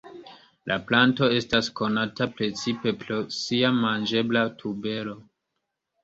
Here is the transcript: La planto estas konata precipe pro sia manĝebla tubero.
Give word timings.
La 0.69 0.75
planto 0.91 1.27
estas 1.41 1.67
konata 1.79 2.27
precipe 2.39 2.93
pro 3.03 3.19
sia 3.35 3.69
manĝebla 3.81 4.43
tubero. 4.63 5.15